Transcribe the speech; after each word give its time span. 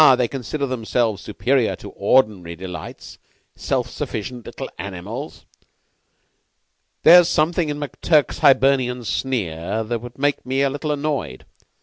They 0.17 0.27
consider 0.27 0.65
themselves 0.65 1.21
superior 1.21 1.75
to 1.75 1.91
ordinary 1.91 2.55
delights. 2.55 3.19
Self 3.55 3.87
sufficient 3.87 4.47
little 4.47 4.67
animals! 4.79 5.45
There's 7.03 7.29
something 7.29 7.69
in 7.69 7.77
McTurk's 7.79 8.39
Hibernian 8.39 9.03
sneer 9.05 9.83
that 9.83 10.01
would 10.01 10.17
make 10.17 10.43
me 10.43 10.63
a 10.63 10.71
little 10.71 10.91
annoyed. 10.91 11.45